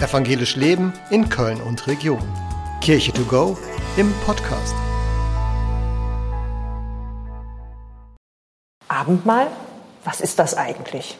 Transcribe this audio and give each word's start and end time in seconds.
Evangelisch 0.00 0.56
Leben 0.56 0.92
in 1.10 1.28
Köln 1.28 1.60
und 1.62 1.86
Region. 1.86 2.18
Kirche 2.80 3.12
to 3.12 3.22
go 3.22 3.56
im 3.96 4.12
Podcast. 4.26 4.74
Abendmahl, 8.88 9.46
was 10.04 10.20
ist 10.20 10.40
das 10.40 10.56
eigentlich? 10.56 11.16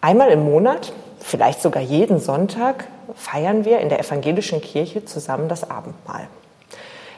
Einmal 0.00 0.30
im 0.30 0.44
Monat, 0.44 0.92
vielleicht 1.18 1.60
sogar 1.60 1.82
jeden 1.82 2.20
Sonntag, 2.20 2.86
feiern 3.16 3.64
wir 3.64 3.80
in 3.80 3.88
der 3.88 3.98
evangelischen 3.98 4.60
Kirche 4.60 5.04
zusammen 5.04 5.48
das 5.48 5.68
Abendmahl. 5.68 6.28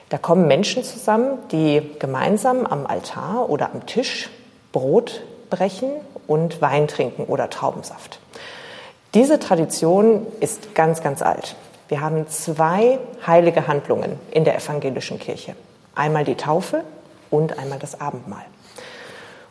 Da 0.08 0.16
kommen 0.16 0.48
Menschen 0.48 0.82
zusammen, 0.82 1.38
die 1.52 1.82
gemeinsam 1.98 2.64
am 2.64 2.86
Altar 2.86 3.50
oder 3.50 3.72
am 3.74 3.84
Tisch 3.84 4.30
Brot 4.72 5.22
brechen 5.50 5.90
und 6.26 6.62
Wein 6.62 6.88
trinken 6.88 7.24
oder 7.24 7.50
Traubensaft. 7.50 8.20
Diese 9.16 9.38
Tradition 9.38 10.26
ist 10.40 10.74
ganz, 10.74 11.02
ganz 11.02 11.22
alt. 11.22 11.56
Wir 11.88 12.02
haben 12.02 12.28
zwei 12.28 12.98
heilige 13.26 13.66
Handlungen 13.66 14.20
in 14.30 14.44
der 14.44 14.54
evangelischen 14.54 15.18
Kirche. 15.18 15.56
Einmal 15.94 16.24
die 16.24 16.34
Taufe 16.34 16.84
und 17.30 17.58
einmal 17.58 17.78
das 17.78 17.98
Abendmahl. 17.98 18.44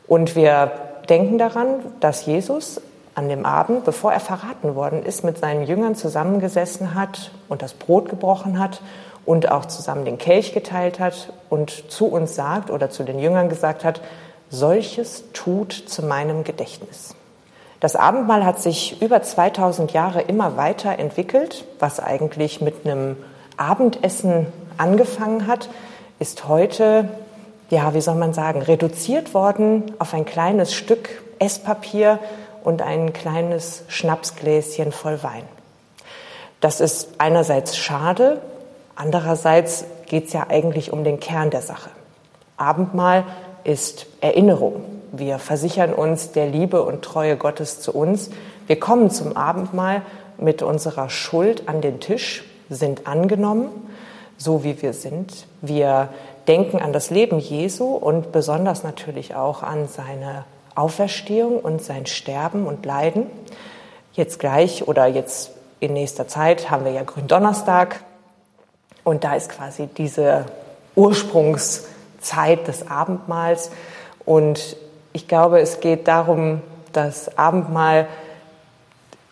Und 0.06 0.36
wir 0.36 0.72
denken 1.10 1.40
daran, 1.40 1.80
dass 2.00 2.28
Jesus 2.28 2.80
an 3.16 3.28
dem 3.28 3.44
Abend, 3.44 3.86
bevor 3.86 4.14
er 4.14 4.20
verraten 4.20 4.76
worden 4.76 5.02
ist, 5.02 5.24
mit 5.24 5.40
seinen 5.40 5.66
Jüngern 5.66 5.96
zusammengesessen 5.96 6.94
hat 6.94 7.32
und 7.50 7.64
das 7.64 7.74
Brot 7.74 8.08
gebrochen 8.08 8.60
hat 8.60 8.84
und 9.26 9.50
auch 9.50 9.66
zusammen 9.66 10.06
den 10.06 10.20
Kelch 10.20 10.54
geteilt 10.54 11.00
hat 11.00 11.34
und 11.50 11.92
zu 11.92 12.06
uns 12.06 12.36
sagt 12.36 12.70
oder 12.70 12.92
zu 12.92 13.02
den 13.02 13.18
Jüngern 13.18 13.50
gesagt 13.50 13.84
hat, 13.84 14.02
solches 14.52 15.24
tut 15.34 15.74
zu 15.74 16.06
meinem 16.06 16.44
Gedächtnis. 16.44 17.16
Das 17.86 17.96
Abendmahl 17.96 18.44
hat 18.44 18.60
sich 18.60 19.00
über 19.04 19.22
2000 19.22 19.94
Jahre 19.94 20.22
immer 20.22 20.58
weiter 20.58 20.98
entwickelt, 20.98 21.66
was 21.78 22.00
eigentlich 22.00 22.60
mit 22.60 22.84
einem 22.84 23.16
Abendessen 23.58 24.48
angefangen 24.80 25.46
hat, 25.46 25.70
ist 26.18 26.48
heute, 26.48 27.10
ja, 27.70 27.94
wie 27.94 28.02
soll 28.02 28.16
man 28.16 28.34
sagen, 28.34 28.64
reduziert 28.64 29.36
worden 29.36 29.84
auf 30.00 30.16
ein 30.16 30.26
kleines 30.26 30.74
Stück 30.74 31.22
Esspapier 31.38 32.18
und 32.64 32.82
ein 32.82 33.14
kleines 33.14 33.84
Schnapsgläschen 33.88 34.92
voll 34.92 35.22
Wein. 35.22 35.44
Das 36.62 36.82
ist 36.82 37.10
einerseits 37.20 37.78
schade, 37.78 38.42
andererseits 38.96 39.86
geht 40.08 40.26
es 40.26 40.34
ja 40.34 40.48
eigentlich 40.50 40.92
um 40.92 41.04
den 41.04 41.20
Kern 41.20 41.52
der 41.52 41.62
Sache. 41.62 41.92
Abendmahl 42.58 43.26
ist 43.64 44.08
Erinnerung. 44.22 44.95
Wir 45.12 45.40
versichern 45.40 45.94
uns 45.94 46.32
der 46.32 46.48
Liebe 46.48 46.84
und 46.84 47.04
Treue 47.04 47.38
Gottes 47.38 47.80
zu 47.80 47.94
uns. 47.94 48.30
Wir 48.68 48.80
kommen 48.80 49.10
zum 49.10 49.38
Abendmahl 49.38 50.02
mit 50.38 50.62
unserer 50.62 51.10
Schuld 51.10 51.68
an 51.68 51.82
den 51.82 52.00
Tisch, 52.00 52.44
sind 52.70 53.08
angenommen, 53.08 53.70
so 54.38 54.64
wie 54.64 54.82
wir 54.82 54.94
sind. 54.94 55.48
Wir 55.62 56.10
denken 56.48 56.80
an 56.80 56.94
das 56.94 57.10
Leben 57.10 57.40
Jesu 57.40 57.86
und 57.86 58.32
besonders 58.32 58.84
natürlich 58.84 59.36
auch 59.36 59.64
an 59.64 59.88
seine 59.88 60.46
Auferstehung 60.76 61.60
und 61.60 61.82
sein 61.82 62.06
Sterben 62.06 62.68
und 62.68 62.86
Leiden. 62.86 63.28
Jetzt 64.14 64.40
gleich 64.40 64.88
oder 64.88 65.08
jetzt 65.08 65.52
in 65.80 65.94
nächster 65.94 66.28
Zeit 66.28 66.70
haben 66.70 66.86
wir 66.86 66.92
ja 66.92 67.04
Gründonnerstag 67.04 68.02
und 69.04 69.24
da 69.24 69.36
ist 69.36 69.50
quasi 69.50 69.88
diese 69.88 70.46
Ursprungszeit 70.96 72.68
des 72.68 72.90
Abendmahls 72.90 73.72
und 74.26 74.78
ich 75.16 75.30
glaube, 75.30 75.62
es 75.62 75.80
geht 75.80 76.10
darum, 76.10 76.62
dass 76.92 77.38
Abendmahl 77.38 78.08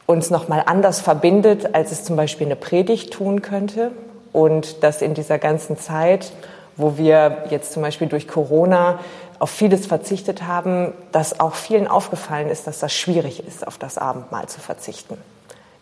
uns 0.06 0.30
nochmal 0.30 0.64
anders 0.66 1.02
verbindet, 1.02 1.76
als 1.76 1.92
es 1.92 2.06
zum 2.06 2.16
Beispiel 2.16 2.48
eine 2.48 2.56
Predigt 2.56 3.12
tun 3.12 3.42
könnte. 3.42 3.92
Und 4.32 4.82
dass 4.82 5.02
in 5.02 5.14
dieser 5.14 5.40
ganzen 5.40 5.78
Zeit, 5.78 6.32
wo 6.78 6.98
wir 6.98 7.44
jetzt 7.50 7.74
zum 7.74 7.82
Beispiel 7.82 8.08
durch 8.08 8.30
Corona 8.30 9.00
auf 9.40 9.50
vieles 9.50 9.86
verzichtet 9.86 10.44
haben, 10.44 10.94
dass 11.12 11.42
auch 11.42 11.54
vielen 11.54 11.90
aufgefallen 11.90 12.48
ist, 12.48 12.66
dass 12.66 12.80
das 12.80 12.94
schwierig 12.94 13.46
ist, 13.46 13.68
auf 13.68 13.78
das 13.78 13.98
Abendmahl 13.98 14.48
zu 14.48 14.62
verzichten. 14.62 15.18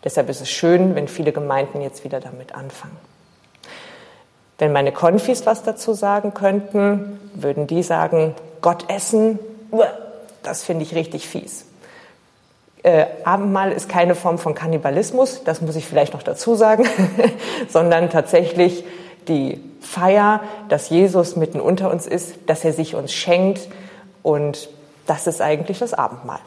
Deshalb 0.02 0.28
ist 0.30 0.40
es 0.40 0.50
schön, 0.50 0.96
wenn 0.96 1.06
viele 1.06 1.30
Gemeinden 1.30 1.80
jetzt 1.80 2.02
wieder 2.02 2.18
damit 2.18 2.56
anfangen. 2.56 2.96
Wenn 4.58 4.72
meine 4.72 4.90
Konfis 4.90 5.46
was 5.46 5.62
dazu 5.62 5.94
sagen 5.94 6.34
könnten, 6.34 7.20
würden 7.34 7.68
die 7.68 7.84
sagen, 7.84 8.34
Gott 8.60 8.84
essen 8.88 9.38
das 10.42 10.64
finde 10.64 10.84
ich 10.84 10.94
richtig 10.94 11.28
fies. 11.28 11.66
Äh, 12.82 13.06
Abendmahl 13.24 13.70
ist 13.72 13.88
keine 13.88 14.14
Form 14.14 14.38
von 14.38 14.54
Kannibalismus, 14.54 15.44
das 15.44 15.60
muss 15.60 15.76
ich 15.76 15.86
vielleicht 15.86 16.14
noch 16.14 16.22
dazu 16.22 16.56
sagen, 16.56 16.84
sondern 17.68 18.10
tatsächlich 18.10 18.84
die 19.28 19.62
Feier, 19.80 20.40
dass 20.68 20.90
Jesus 20.90 21.36
mitten 21.36 21.60
unter 21.60 21.90
uns 21.90 22.06
ist, 22.06 22.34
dass 22.46 22.64
er 22.64 22.72
sich 22.72 22.96
uns 22.96 23.12
schenkt 23.12 23.68
und 24.22 24.68
das 25.06 25.26
ist 25.26 25.40
eigentlich 25.40 25.78
das 25.78 25.94
Abendmahl. 25.94 26.40